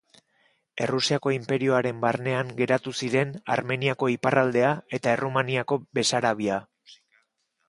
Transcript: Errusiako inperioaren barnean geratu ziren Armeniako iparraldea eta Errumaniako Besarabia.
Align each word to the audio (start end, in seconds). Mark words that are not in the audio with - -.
Errusiako 0.85 1.33
inperioaren 1.35 1.99
barnean 2.07 2.49
geratu 2.61 2.93
ziren 3.01 3.35
Armeniako 3.57 4.11
iparraldea 4.17 4.73
eta 4.99 5.15
Errumaniako 5.19 5.79
Besarabia. 6.01 6.59